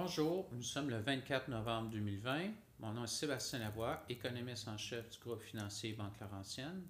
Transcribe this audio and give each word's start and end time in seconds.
Bonjour, 0.00 0.48
nous 0.52 0.62
sommes 0.62 0.90
le 0.90 0.98
24 0.98 1.48
novembre 1.48 1.90
2020. 1.90 2.52
Mon 2.78 2.92
nom 2.92 3.02
est 3.02 3.08
Sébastien 3.08 3.58
Lavoie, 3.58 4.04
économiste 4.08 4.68
en 4.68 4.78
chef 4.78 5.10
du 5.10 5.18
groupe 5.18 5.42
financier 5.42 5.92
Banque 5.92 6.20
Laurentienne. 6.20 6.86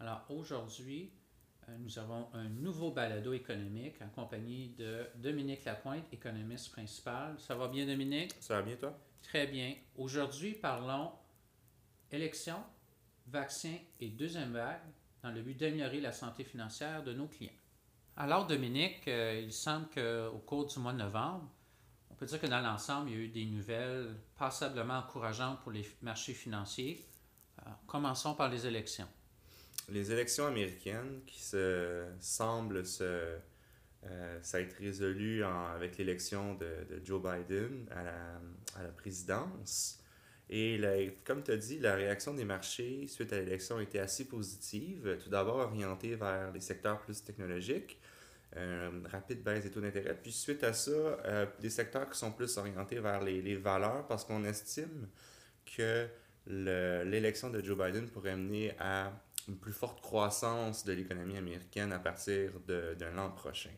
Alors 0.00 0.24
aujourd'hui, 0.30 1.12
euh, 1.68 1.76
nous 1.80 1.98
avons 1.98 2.28
un 2.32 2.48
nouveau 2.48 2.92
balado 2.92 3.34
économique 3.34 4.00
en 4.00 4.08
compagnie 4.08 4.70
de 4.70 5.06
Dominique 5.16 5.66
Lapointe, 5.66 6.06
économiste 6.10 6.72
principal. 6.72 7.38
Ça 7.38 7.54
va 7.56 7.68
bien 7.68 7.84
Dominique? 7.84 8.32
Ça 8.40 8.54
va 8.54 8.62
bien 8.62 8.76
toi? 8.76 8.98
Très 9.20 9.46
bien. 9.46 9.74
Aujourd'hui, 9.94 10.54
parlons 10.54 11.12
élections, 12.10 12.64
vaccins 13.26 13.76
et 14.00 14.08
deuxième 14.08 14.54
vague 14.54 14.80
dans 15.22 15.30
le 15.30 15.42
but 15.42 15.60
d'améliorer 15.60 16.00
la 16.00 16.12
santé 16.12 16.42
financière 16.42 17.04
de 17.04 17.12
nos 17.12 17.26
clients. 17.26 17.52
Alors 18.16 18.46
Dominique, 18.46 19.06
euh, 19.08 19.42
il 19.44 19.52
semble 19.52 19.88
qu'au 19.90 20.38
cours 20.38 20.64
du 20.64 20.78
mois 20.78 20.94
de 20.94 20.98
novembre, 21.00 21.50
on 22.16 22.18
peut 22.18 22.26
dire 22.26 22.40
que 22.40 22.46
dans 22.46 22.62
l'ensemble, 22.62 23.10
il 23.10 23.16
y 23.16 23.20
a 23.20 23.24
eu 23.24 23.28
des 23.28 23.44
nouvelles 23.44 24.14
passablement 24.38 25.00
encourageantes 25.00 25.60
pour 25.60 25.70
les 25.70 25.86
marchés 26.00 26.32
financiers. 26.32 27.04
Euh, 27.60 27.70
commençons 27.86 28.34
par 28.34 28.48
les 28.48 28.66
élections. 28.66 29.06
Les 29.90 30.10
élections 30.10 30.46
américaines 30.46 31.20
qui 31.26 31.42
se, 31.42 32.06
semblent 32.18 32.86
se, 32.86 33.36
euh, 34.04 34.38
ça 34.40 34.58
avec 34.58 35.98
l'élection 35.98 36.54
de, 36.54 37.02
Joe 37.04 37.20
Biden 37.20 37.86
à 37.90 38.02
la, 38.02 38.40
à 38.76 38.82
la 38.82 38.92
présidence. 38.92 40.00
Et 40.48 40.80
comme 41.24 41.42
tu 41.42 41.50
as 41.50 41.56
dit, 41.58 41.78
la 41.80 41.96
réaction 41.96 42.32
des 42.32 42.46
marchés 42.46 43.06
suite 43.08 43.34
à 43.34 43.36
l'élection 43.40 43.78
été 43.78 43.98
assez 43.98 44.26
positive. 44.26 45.18
Tout 45.22 45.28
d'abord 45.28 45.56
orientée 45.56 46.14
vers 46.14 46.50
les 46.52 46.60
secteurs 46.60 46.98
plus 47.02 47.22
technologiques. 47.22 47.98
Euh, 48.56 48.90
rapide 49.10 49.42
baisse 49.42 49.64
des 49.64 49.70
taux 49.70 49.80
d'intérêt. 49.80 50.16
Puis 50.20 50.32
suite 50.32 50.64
à 50.64 50.72
ça, 50.72 50.90
euh, 50.90 51.46
des 51.60 51.68
secteurs 51.68 52.08
qui 52.08 52.18
sont 52.18 52.32
plus 52.32 52.56
orientés 52.56 52.98
vers 53.00 53.22
les, 53.22 53.42
les 53.42 53.56
valeurs 53.56 54.06
parce 54.06 54.24
qu'on 54.24 54.44
estime 54.44 55.08
que 55.76 56.08
l'élection 56.46 57.50
de 57.50 57.60
Joe 57.62 57.76
Biden 57.76 58.08
pourrait 58.08 58.36
mener 58.36 58.74
à 58.78 59.12
une 59.48 59.56
plus 59.56 59.72
forte 59.72 60.00
croissance 60.00 60.84
de 60.84 60.92
l'économie 60.92 61.36
américaine 61.36 61.92
à 61.92 61.98
partir 61.98 62.52
de, 62.66 62.96
l'an 63.14 63.30
prochain. 63.30 63.70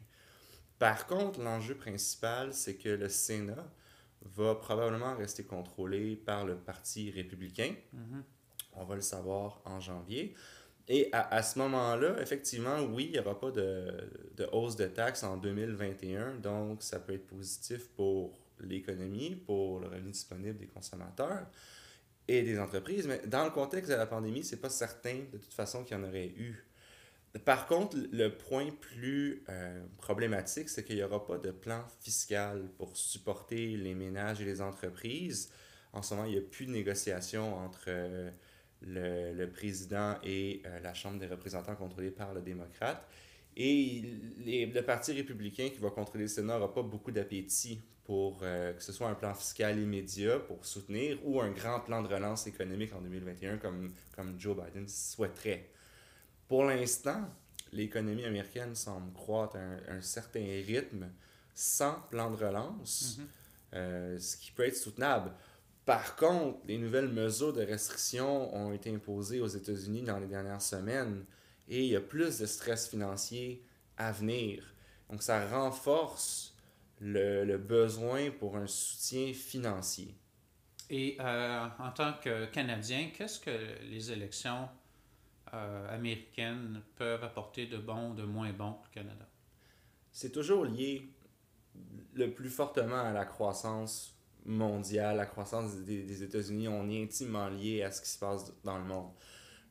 Par 0.78 1.06
contre, 1.06 1.40
l'enjeu 1.40 1.74
principal, 1.74 2.54
c'est 2.54 2.76
que 2.76 2.88
le 2.88 3.08
Sénat 3.08 3.66
va 4.22 4.54
probablement 4.54 5.16
rester 5.16 5.44
contrôlé 5.44 6.16
par 6.16 6.44
le 6.44 6.56
Parti 6.56 7.10
républicain. 7.10 7.74
Mm-hmm. 7.94 8.22
On 8.74 8.84
va 8.84 8.94
le 8.94 9.00
savoir 9.00 9.60
en 9.64 9.80
janvier. 9.80 10.34
Et 10.88 11.10
à, 11.12 11.34
à 11.34 11.42
ce 11.42 11.58
moment-là, 11.58 12.16
effectivement, 12.20 12.80
oui, 12.80 13.06
il 13.06 13.12
n'y 13.12 13.18
aura 13.18 13.38
pas 13.38 13.50
de, 13.50 13.88
de, 14.36 14.48
hausse 14.52 14.76
de 14.76 14.86
taxes 14.86 15.22
en 15.22 15.36
2021, 15.36 16.36
donc 16.36 16.82
ça 16.82 16.98
peut 16.98 17.12
être 17.12 17.26
positif 17.26 17.88
pour 17.90 18.38
l'économie, 18.60 19.36
pour 19.36 19.80
le 19.80 19.88
revenu 19.88 20.10
disponible 20.10 20.58
des 20.58 20.66
consommateurs 20.66 21.46
et 22.26 22.42
des 22.42 22.58
entreprises. 22.58 23.06
Mais 23.06 23.20
dans 23.26 23.44
le 23.44 23.50
contexte 23.50 23.90
de 23.90 23.96
la 23.96 24.06
pandémie, 24.06 24.44
c'est 24.44 24.60
pas 24.60 24.70
certain 24.70 25.24
de 25.32 25.38
toute 25.38 25.52
façon 25.52 25.84
qu'il 25.84 25.96
y 25.96 26.00
en 26.00 26.04
aurait 26.04 26.28
eu. 26.28 26.64
Par 27.44 27.66
contre, 27.66 27.96
le 28.10 28.30
point 28.30 28.70
plus 28.80 29.44
euh, 29.48 29.84
problématique, 29.98 30.70
c'est 30.70 30.82
qu'il 30.84 30.96
n'y 30.96 31.02
aura 31.02 31.24
pas 31.24 31.36
de 31.36 31.50
plan 31.50 31.84
fiscal 32.00 32.68
pour 32.78 32.96
supporter 32.96 33.76
les 33.76 33.94
ménages 33.94 34.40
et 34.40 34.44
les 34.44 34.62
entreprises. 34.62 35.50
En 35.92 36.02
ce 36.02 36.14
moment, 36.14 36.26
il 36.26 36.32
n'y 36.32 36.38
a 36.38 36.42
plus 36.42 36.66
de 36.66 36.70
négociation 36.70 37.54
entre 37.56 37.84
euh, 37.88 38.30
le, 38.82 39.32
le 39.32 39.50
président 39.50 40.16
et 40.22 40.62
euh, 40.66 40.80
la 40.80 40.94
Chambre 40.94 41.18
des 41.18 41.26
représentants 41.26 41.74
contrôlée 41.74 42.10
par 42.10 42.32
le 42.34 42.40
démocrate. 42.40 43.06
Et 43.56 44.04
les, 44.38 44.66
le 44.66 44.82
Parti 44.82 45.12
républicain 45.12 45.68
qui 45.70 45.80
va 45.80 45.90
contrôler 45.90 46.24
le 46.24 46.28
Sénat 46.28 46.54
n'aura 46.54 46.72
pas 46.72 46.82
beaucoup 46.82 47.10
d'appétit 47.10 47.80
pour 48.04 48.38
euh, 48.42 48.72
que 48.72 48.82
ce 48.82 48.92
soit 48.92 49.08
un 49.08 49.14
plan 49.14 49.34
fiscal 49.34 49.78
immédiat 49.78 50.38
pour 50.38 50.64
soutenir 50.64 51.18
ou 51.24 51.40
un 51.42 51.50
grand 51.50 51.80
plan 51.80 52.00
de 52.02 52.08
relance 52.08 52.46
économique 52.46 52.94
en 52.94 53.02
2021 53.02 53.58
comme, 53.58 53.92
comme 54.16 54.40
Joe 54.40 54.56
Biden 54.56 54.88
souhaiterait. 54.88 55.68
Pour 56.46 56.64
l'instant, 56.64 57.28
l'économie 57.72 58.24
américaine 58.24 58.74
semble 58.74 59.12
croître 59.12 59.56
à 59.56 59.92
un, 59.92 60.00
certain 60.00 60.40
rythme 60.40 61.10
sans 61.54 62.00
plan 62.08 62.30
de 62.30 62.36
relance, 62.36 63.18
mm-hmm. 63.18 63.74
euh, 63.74 64.18
ce 64.18 64.36
qui 64.38 64.52
peut 64.52 64.66
être 64.66 64.76
soutenable. 64.76 65.32
Par 65.88 66.16
contre, 66.16 66.58
les 66.66 66.76
nouvelles 66.76 67.08
mesures 67.08 67.54
de 67.54 67.62
restriction 67.62 68.54
ont 68.54 68.74
été 68.74 68.94
imposées 68.94 69.40
aux 69.40 69.46
États-Unis 69.46 70.02
dans 70.02 70.18
les 70.18 70.26
dernières 70.26 70.60
semaines 70.60 71.24
et 71.66 71.82
il 71.82 71.90
y 71.90 71.96
a 71.96 72.02
plus 72.02 72.40
de 72.40 72.44
stress 72.44 72.90
financier 72.90 73.64
à 73.96 74.12
venir. 74.12 74.74
Donc, 75.08 75.22
ça 75.22 75.48
renforce 75.48 76.54
le, 77.00 77.46
le 77.46 77.56
besoin 77.56 78.30
pour 78.30 78.58
un 78.58 78.66
soutien 78.66 79.32
financier. 79.32 80.14
Et 80.90 81.16
euh, 81.20 81.66
en 81.78 81.90
tant 81.92 82.12
que 82.22 82.44
Canadien, 82.44 83.08
qu'est-ce 83.16 83.40
que 83.40 83.80
les 83.88 84.12
élections 84.12 84.68
euh, 85.54 85.96
américaines 85.96 86.82
peuvent 86.96 87.24
apporter 87.24 87.64
de 87.64 87.78
bon 87.78 88.10
ou 88.10 88.14
de 88.14 88.24
moins 88.24 88.52
bon 88.52 88.74
pour 88.74 88.84
le 88.84 89.00
Canada? 89.00 89.26
C'est 90.12 90.32
toujours 90.32 90.66
lié 90.66 91.08
le 92.12 92.30
plus 92.30 92.50
fortement 92.50 93.00
à 93.00 93.12
la 93.14 93.24
croissance 93.24 94.17
mondiale, 94.44 95.16
la 95.16 95.26
croissance 95.26 95.76
des, 95.76 96.22
États-Unis, 96.22 96.68
on 96.68 96.88
est 96.88 97.02
intimement 97.02 97.48
lié 97.48 97.82
à 97.82 97.90
ce 97.90 98.00
qui 98.00 98.08
se 98.08 98.18
passe 98.18 98.52
dans 98.64 98.78
le 98.78 98.84
monde. 98.84 99.10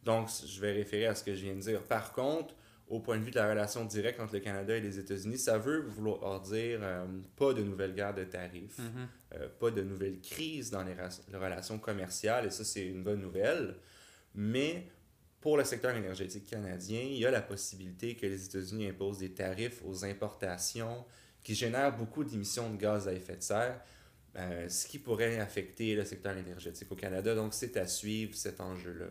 Donc, 0.03 0.29
je 0.45 0.61
vais 0.61 0.72
référer 0.72 1.07
à 1.07 1.16
ce 1.16 1.23
que 1.23 1.35
je 1.35 1.44
viens 1.44 1.55
de 1.55 1.59
dire. 1.59 1.83
Par 1.83 2.13
contre, 2.13 2.55
au 2.88 3.00
point 3.00 3.17
de 3.17 3.23
vue 3.23 3.31
de 3.31 3.35
la 3.35 3.50
relation 3.50 3.83
directe 3.85 4.19
entre 4.19 4.35
le 4.35 4.39
Canada 4.39 4.75
et 4.75 4.81
les 4.81 4.97
États-Unis, 5.00 5.38
ça 5.38 5.57
veut 5.57 5.81
vouloir 5.81 6.39
dire 6.41 6.79
euh, 6.81 7.06
pas 7.35 7.53
de 7.53 7.61
nouvelles 7.61 7.94
guerres 7.94 8.13
de 8.13 8.23
tarifs, 8.23 8.79
mm-hmm. 8.79 9.35
euh, 9.35 9.50
pas 9.59 9.72
de 9.72 9.81
nouvelles 9.81 10.22
crises 10.22 10.72
dans 10.72 10.83
les, 10.83 10.95
les, 10.95 11.38
relations 11.38 11.79
commerciales, 11.79 12.45
et 12.45 12.50
ça, 12.50 12.63
c'est 12.63 12.85
une 12.85 13.03
bonne 13.03 13.22
nouvelle. 13.22 13.75
Mais 14.35 14.88
pour 15.41 15.57
le 15.57 15.63
secteur 15.63 15.95
énergétique 15.95 16.50
canadien, 16.50 17.01
il 17.01 17.17
y 17.17 17.25
a 17.25 17.31
la 17.31 17.41
possibilité 17.41 18.16
que 18.16 18.25
les 18.25 18.45
États-Unis 18.45 18.88
imposent 18.88 19.19
des 19.19 19.33
tarifs 19.33 19.81
aux 19.85 20.06
importations 20.06 21.06
qui 21.44 21.56
génèrent 21.56 21.95
beaucoup 21.95 22.23
d'émissions 22.23 22.69
de 22.69 22.77
gaz 22.77 23.07
à 23.07 23.13
effet 23.13 23.38
de 23.38 23.41
serre. 23.41 23.79
Euh, 24.35 24.69
ce 24.69 24.88
qui 24.88 24.99
pourrait 24.99 25.39
affecter 25.39 25.95
le 25.95 26.05
secteur 26.05 26.38
énergétique 26.38 26.91
au 26.91 26.95
Canada. 26.95 27.33
Donc, 27.33 27.53
c'est 27.53 27.75
à 27.77 27.88
suivre 27.88 28.35
cet 28.35 28.61
enjeu-là. 28.61 29.07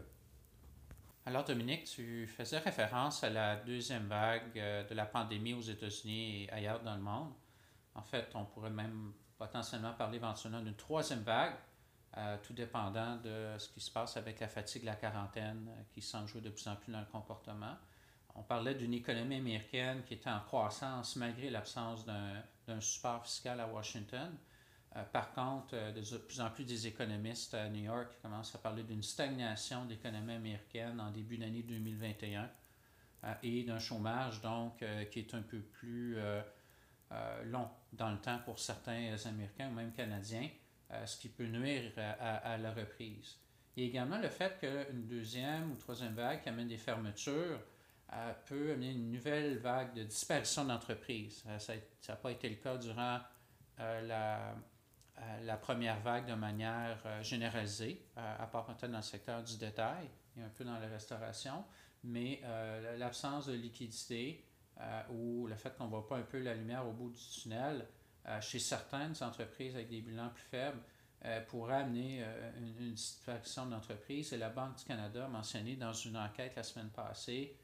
Alors, 1.25 1.43
Dominique, 1.43 1.85
tu 1.85 2.29
faisais 2.29 2.59
référence 2.59 3.25
à 3.25 3.31
la 3.31 3.57
deuxième 3.57 4.07
vague 4.07 4.57
euh, 4.57 4.85
de 4.85 4.95
la 4.95 5.05
pandémie 5.05 5.55
aux 5.55 5.63
États-Unis 5.63 6.45
et 6.45 6.53
ailleurs 6.53 6.81
dans 6.83 6.95
le 6.95 7.03
monde. 7.03 7.33
En 7.97 8.03
fait, 8.03 8.29
on 8.35 8.45
pourrait 8.45 8.71
même 8.71 9.13
potentiellement 9.37 9.95
parler 9.95 10.19
éventuellement 10.19 10.61
d'une 10.61 10.77
troisième 10.77 11.23
vague, 11.23 11.55
euh, 12.17 12.37
tout 12.45 12.53
dépendant 12.53 13.17
de 13.17 13.59
ce 13.59 13.69
qui 13.69 13.81
se 13.81 13.91
passe 13.91 14.17
avec 14.17 14.39
la 14.39 14.47
fatigue, 14.47 14.85
la 14.85 14.95
quarantaine, 14.95 15.69
qui 15.93 16.03
s'en 16.03 16.25
joue 16.27 16.41
de 16.41 16.51
plus 16.51 16.69
en 16.69 16.77
plus 16.77 16.93
dans 16.93 17.01
le 17.01 17.07
comportement. 17.07 17.77
On 18.37 18.43
parlait 18.43 18.75
d'une 18.75 18.95
économie 18.95 19.37
américaine 19.37 20.03
qui 20.05 20.15
était 20.15 20.31
en 20.31 20.41
croissance 20.41 21.17
malgré 21.17 21.51
l'absence 21.51 22.05
d'un 22.07 22.81
support 22.81 23.27
fiscal 23.27 23.59
à 23.61 23.67
Washington. 23.67 24.37
Euh, 24.97 25.03
par 25.13 25.33
contre, 25.33 25.75
euh, 25.75 25.93
de 25.93 26.19
plus 26.19 26.41
en 26.41 26.51
plus 26.51 26.65
des 26.65 26.87
économistes 26.87 27.55
à 27.55 27.69
New 27.69 27.85
York 27.85 28.09
commencent 28.23 28.55
à 28.55 28.59
parler 28.59 28.83
d'une 28.83 29.03
stagnation 29.03 29.85
de 29.85 29.91
l'économie 29.91 30.35
américaine 30.35 31.01
en 31.01 31.11
début 31.11 31.37
d'année 31.37 31.63
2021 31.63 32.49
euh, 33.25 33.35
et 33.43 33.63
d'un 33.65 33.79
chômage 33.79 34.41
donc 34.41 34.85
qui 35.11 35.19
est 35.19 35.35
un 35.35 35.43
peu 35.43 35.61
plus 35.61 36.19
long 37.45 37.69
dans 37.93 38.11
le 38.11 38.19
temps 38.19 38.41
pour 38.45 38.59
certains 38.59 39.15
Américains 39.27 39.69
ou 39.69 39.75
même 39.75 39.93
Canadiens, 39.93 40.49
ce 41.05 41.17
qui 41.17 41.29
peut 41.29 41.47
nuire 41.47 41.93
à, 41.97 42.59
la 42.59 42.73
reprise. 42.73 43.37
Il 43.77 43.85
y 43.85 43.87
a 43.87 43.89
également 43.89 44.19
le 44.19 44.29
fait 44.29 44.59
qu'une 44.59 45.07
deuxième 45.07 45.71
ou 45.71 45.77
troisième 45.77 46.15
vague 46.15 46.43
qui 46.43 46.49
amène 46.49 46.67
des 46.67 46.77
fermetures 46.77 47.61
peut 48.47 48.73
amener 48.73 48.91
une 48.91 49.13
nouvelle 49.13 49.59
vague 49.59 49.95
de 49.95 50.03
disparition 50.03 50.65
d'entreprises. 50.65 51.45
ça 51.59 51.75
n'a 52.09 52.17
pas 52.17 52.33
été 52.33 52.49
le 52.49 52.57
cas 52.57 52.77
durant 52.77 53.21
la 53.79 54.57
la 55.45 55.57
première 55.57 56.01
vague 56.01 56.27
de 56.27 56.35
manière 56.35 56.99
euh, 57.07 57.23
généralisée, 57.23 58.05
euh, 58.19 58.37
à 58.39 58.47
part 58.47 58.67
peut-être 58.67 58.91
dans 58.91 58.99
le 58.99 59.03
secteur 59.03 59.43
du 59.43 59.57
détail 59.57 60.09
et 60.37 60.43
un 60.43 60.49
peu 60.49 60.65
dans 60.65 60.79
la 60.79 60.89
restauration, 60.89 61.65
mais 62.05 62.41
euh, 62.45 62.97
l'absence 62.99 63.47
de 63.47 63.55
liquidité 63.55 64.45
ou 65.09 65.47
le 65.47 65.55
fait 65.55 65.75
qu'on 65.75 65.85
ne 65.85 65.89
voit 65.89 66.07
pas 66.07 66.19
un 66.19 66.23
peu 66.23 66.39
la 66.39 66.55
lumière 66.55 66.87
au 66.87 66.93
bout 66.93 67.09
du 67.09 67.41
tunnel 67.41 67.87
chez 68.43 68.59
certaines 68.59 69.15
entreprises 69.23 69.75
avec 69.75 69.89
des 69.89 70.03
bilans 70.03 70.29
plus 70.29 70.43
faibles 70.43 70.83
pourrait 71.49 71.77
amener 71.77 72.23
une, 72.59 72.95
une 72.95 73.71
d'entreprise. 73.71 74.35
Et 74.35 74.37
la 74.37 74.51
Banque 74.51 74.77
du 74.77 74.85
Canada 74.85 75.25
a 75.25 75.29
mentionné 75.29 75.77
dans 75.77 75.95
une 75.95 76.19
enquête 76.19 76.57
la 76.57 76.63
semaine 76.63 76.91
passée 76.91 77.57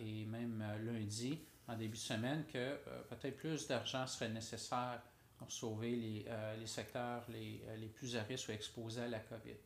et 0.00 0.24
même 0.24 0.64
lundi, 0.84 1.38
en 1.68 1.76
début 1.76 1.96
de 1.96 2.02
semaine, 2.02 2.44
que 2.52 2.76
peut-être 3.08 3.36
plus 3.36 3.68
d'argent 3.68 4.08
serait 4.08 4.30
nécessaire 4.30 5.00
sauver 5.48 5.96
les, 5.96 6.24
euh, 6.28 6.56
les 6.56 6.66
secteurs 6.66 7.24
les, 7.28 7.62
euh, 7.68 7.76
les, 7.76 7.86
plus 7.86 8.16
à 8.16 8.22
risque 8.22 8.48
ou 8.48 8.52
exposés 8.52 9.02
à 9.02 9.08
la 9.08 9.20
COVID. 9.20 9.56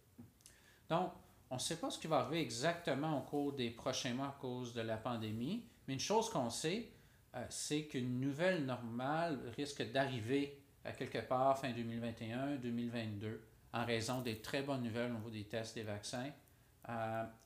Donc, 0.88 1.12
on 1.50 1.56
ne 1.56 1.60
sait 1.60 1.76
pas 1.76 1.90
ce 1.90 1.98
qui 1.98 2.06
va 2.06 2.18
arriver 2.18 2.40
exactement 2.40 3.18
au 3.18 3.22
cours 3.22 3.52
des 3.52 3.70
prochains 3.70 4.14
mois 4.14 4.28
à 4.28 4.36
cause 4.40 4.74
de 4.74 4.80
la 4.80 4.96
pandémie, 4.96 5.64
mais 5.86 5.94
une 5.94 6.00
chose 6.00 6.30
qu'on 6.30 6.50
sait, 6.50 6.88
euh, 7.34 7.44
c'est 7.50 7.84
qu'une 7.84 8.20
nouvelle 8.20 8.64
normale 8.64 9.38
risque 9.56 9.90
d'arriver 9.92 10.60
à 10.84 10.92
quelque 10.92 11.18
part 11.18 11.58
fin 11.58 11.72
2021, 11.72 12.56
2022, 12.56 13.40
en 13.72 13.84
raison 13.84 14.20
des 14.20 14.40
très 14.40 14.62
bonnes 14.62 14.82
nouvelles 14.82 15.10
au 15.10 15.14
niveau 15.14 15.30
des 15.30 15.44
tests 15.44 15.74
des 15.74 15.82
vaccins. 15.82 16.30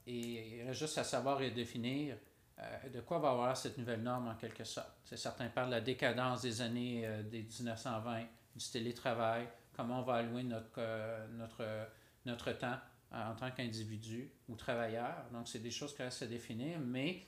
Et 0.07 0.59
il 0.59 0.63
reste 0.67 0.81
juste 0.81 0.99
à 0.99 1.05
savoir 1.05 1.41
et 1.41 1.51
définir 1.51 2.15
de 2.93 3.01
quoi 3.01 3.19
va 3.19 3.31
avoir 3.31 3.57
cette 3.57 3.79
nouvelle 3.79 4.03
norme 4.03 4.29
en 4.29 4.35
quelque 4.35 4.65
sorte? 4.65 4.93
Certains 5.05 5.49
parlent 5.49 5.69
de 5.69 5.75
la 5.75 5.81
décadence 5.81 6.43
des 6.43 6.61
années 6.61 7.07
euh, 7.07 7.23
des 7.23 7.43
1920, 7.43 8.27
du 8.57 8.71
télétravail, 8.71 9.49
comment 9.77 10.01
on 10.01 10.03
va 10.03 10.15
allouer 10.15 10.43
notre, 10.43 10.81
notre, 11.31 11.65
notre 12.27 12.53
temps 12.53 12.79
en 13.13 13.35
tant 13.35 13.51
qu'individu 13.51 14.33
ou 14.49 14.57
travailleur. 14.57 15.25
Donc, 15.33 15.49
c'est 15.49 15.61
des 15.61 15.71
choses 15.71 15.95
qui 15.95 16.03
restent 16.03 16.23
à 16.23 16.27
définir, 16.27 16.79
mais 16.81 17.27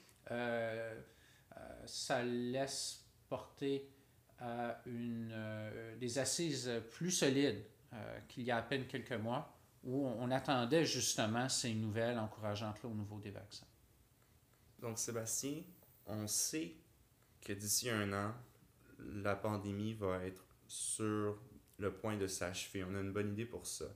ça 1.86 2.22
laisse 2.22 3.04
porter 3.28 3.88
à 4.38 4.80
une, 4.86 5.34
des 5.98 6.18
assises 6.18 6.70
plus 6.90 7.10
solides 7.10 7.62
qu'il 8.28 8.44
y 8.44 8.50
a 8.50 8.58
à 8.58 8.62
peine 8.62 8.86
quelques 8.86 9.12
mois 9.12 9.56
où 9.84 10.06
on 10.06 10.30
attendait 10.30 10.84
justement 10.84 11.48
ces 11.48 11.74
nouvelles 11.74 12.18
encourageantes 12.18 12.84
au 12.84 12.90
niveau 12.90 13.18
des 13.18 13.30
vaccins. 13.30 13.66
Donc, 14.82 14.98
Sébastien, 14.98 15.62
on 16.06 16.26
sait 16.26 16.74
que 17.40 17.52
d'ici 17.52 17.88
un 17.88 18.12
an, 18.12 18.34
la 18.98 19.36
pandémie 19.36 19.94
va 19.94 20.24
être 20.24 20.44
sur 20.66 21.40
le 21.78 21.92
point 21.92 22.16
de 22.16 22.26
s'achever. 22.26 22.84
On 22.84 22.94
a 22.96 23.00
une 23.00 23.12
bonne 23.12 23.32
idée 23.32 23.46
pour 23.46 23.64
ça. 23.64 23.86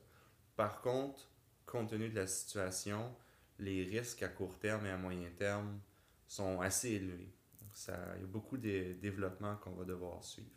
Par 0.55 0.81
contre, 0.81 1.29
compte 1.67 1.91
tenu 1.91 2.09
de 2.09 2.15
la 2.15 2.29
situation, 2.29 3.15
les 3.59 3.83
risques 3.83 4.23
à 4.23 4.29
court 4.29 4.59
terme 4.61 4.87
et 4.87 4.91
à 4.91 4.97
moyen 4.97 5.29
terme 5.37 5.81
sont 6.29 6.61
assez 6.61 6.93
élevés. 6.93 7.35
Ça, 7.75 7.99
il 8.17 8.21
y 8.21 8.25
a 8.25 8.29
beaucoup 8.29 8.57
de 8.57 8.95
développements 8.95 9.57
qu'on 9.57 9.73
va 9.73 9.85
devoir 9.85 10.23
suivre. 10.25 10.51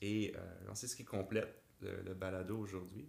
Et 0.00 0.32
euh, 0.36 0.74
c'est 0.74 0.86
ce 0.86 0.96
qui 0.96 1.04
complète 1.04 1.62
le, 1.80 2.02
le 2.02 2.14
balado 2.14 2.56
aujourd'hui. 2.56 3.08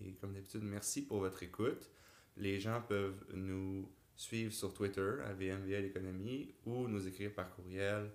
Et 0.00 0.14
comme 0.14 0.34
d'habitude, 0.34 0.62
merci 0.64 1.06
pour 1.06 1.20
votre 1.20 1.42
écoute. 1.42 1.90
Les 2.36 2.58
gens 2.58 2.82
peuvent 2.82 3.24
nous 3.34 3.88
suivre 4.16 4.52
sur 4.52 4.72
Twitter 4.74 5.14
à 5.24 5.32
VMVL 5.32 5.84
Économie 5.86 6.54
ou 6.66 6.88
nous 6.88 7.06
écrire 7.06 7.32
par 7.32 7.50
courriel 7.50 8.10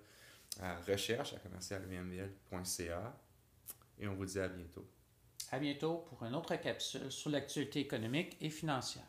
à 0.60 0.76
recherche 0.80 1.34
à 1.34 1.38
commercialvmvl.ca. 1.38 3.20
Et 4.00 4.08
on 4.08 4.14
vous 4.14 4.24
dit 4.24 4.38
à 4.38 4.48
bientôt. 4.48 4.86
À 5.50 5.58
bientôt 5.58 6.04
pour 6.08 6.24
une 6.24 6.34
autre 6.34 6.54
capsule 6.56 7.10
sur 7.10 7.30
l'actualité 7.30 7.80
économique 7.80 8.36
et 8.40 8.50
financière. 8.50 9.06